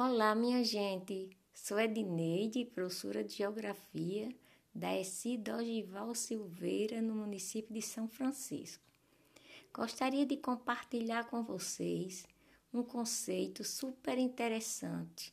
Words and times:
Olá, 0.00 0.32
minha 0.32 0.62
gente. 0.62 1.28
Sou 1.52 1.76
Edneide, 1.76 2.64
professora 2.64 3.24
de 3.24 3.34
Geografia 3.34 4.32
da 4.72 4.96
ESI 4.96 5.36
Dogival 5.36 6.14
Silveira, 6.14 7.02
no 7.02 7.16
município 7.16 7.74
de 7.74 7.82
São 7.82 8.06
Francisco. 8.06 8.84
Gostaria 9.74 10.24
de 10.24 10.36
compartilhar 10.36 11.24
com 11.24 11.42
vocês 11.42 12.28
um 12.72 12.84
conceito 12.84 13.64
super 13.64 14.16
interessante 14.18 15.32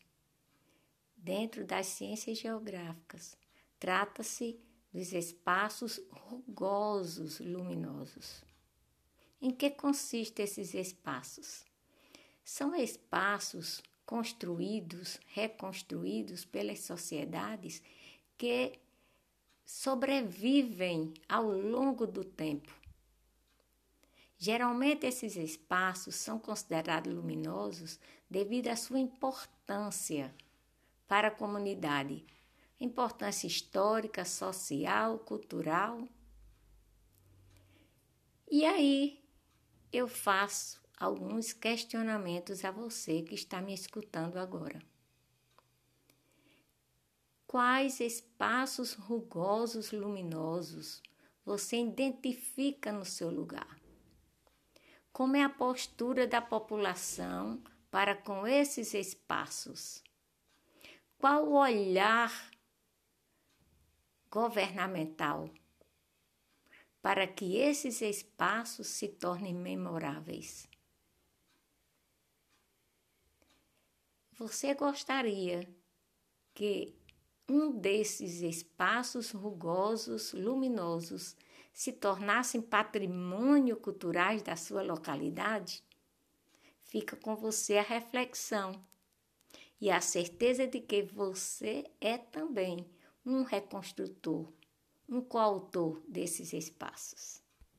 dentro 1.16 1.64
das 1.64 1.86
ciências 1.86 2.40
geográficas. 2.40 3.38
Trata-se 3.80 4.60
dos 4.92 5.14
espaços 5.14 6.02
rugosos 6.10 7.40
luminosos. 7.40 8.44
Em 9.40 9.52
que 9.52 9.70
consistem 9.70 10.44
esses 10.44 10.74
espaços? 10.74 11.64
São 12.44 12.74
espaços 12.74 13.84
construídos, 14.06 15.20
reconstruídos 15.28 16.46
pelas 16.46 16.80
sociedades 16.80 17.82
que 18.38 18.80
sobrevivem 19.66 21.14
ao 21.28 21.50
longo 21.50 22.06
do 22.06 22.24
tempo. 22.24 22.72
Geralmente, 24.38 25.08
esses 25.08 25.36
espaços 25.36 26.16
são 26.16 26.38
considerados 26.38 27.12
luminosos 27.12 28.00
devido 28.30 28.68
à 28.68 28.76
sua 28.76 29.00
importância 29.00 30.34
para 31.08 31.30
a 31.30 31.32
comunidade, 31.32 32.26
importância 32.80 33.48
histórica, 33.48 34.26
social, 34.26 35.20
cultural. 35.20 36.08
E 38.52 38.66
aí 38.66 39.24
eu 39.92 40.08
faço 40.08 40.85
alguns 40.98 41.54
questionamentos 41.54 42.64
a 42.64 42.72
você 42.72 43.22
que 43.22 43.36
está 43.36 43.62
me 43.62 43.74
escutando 43.74 44.38
agora. 44.38 44.82
Quais 47.46 48.00
espaços 48.00 48.94
rugosos 48.94 49.92
luminosos 49.92 51.02
você 51.46 51.78
identifica 51.78 52.92
no 52.92 53.06
seu 53.06 53.30
lugar? 53.30 53.80
Como 55.12 55.36
é 55.36 55.44
a 55.44 55.50
postura 55.50 56.28
da 56.28 56.42
população 56.42 57.64
para 57.90 58.16
com 58.16 58.46
esses 58.46 58.94
espaços? 58.94 60.04
Qual 61.18 61.48
o 61.48 61.54
olhar 61.54 62.52
governamental 64.30 65.50
para 67.02 67.26
que 67.26 67.56
esses 67.56 68.02
espaços 68.02 68.88
se 68.88 69.08
tornem 69.08 69.54
memoráveis? 69.54 70.68
Você 74.38 74.74
gostaria 74.74 75.66
que 76.54 76.94
um 77.48 77.72
desses 77.72 78.42
espaços 78.42 79.32
rugosos, 79.32 80.34
luminosos, 80.34 81.38
se 81.72 81.94
tornassem 81.94 82.62
patrimônio 82.62 83.78
culturais 83.78 84.42
da 84.42 84.58
sua 84.58 84.82
localidade? 84.82 85.82
Fica 86.82 87.16
com 87.16 87.34
você 87.34 87.78
a 87.78 87.82
reflexão 87.82 88.74
e 89.80 89.90
a 89.90 90.02
certeza 90.02 90.68
de 90.68 90.82
que 90.82 91.02
você 91.02 91.90
é 92.02 92.18
também 92.18 92.86
um 93.26 93.44
reconstrutor, 93.44 94.52
um 95.08 95.22
coautor 95.22 96.02
desses 96.10 96.52
espaços. 96.52 97.45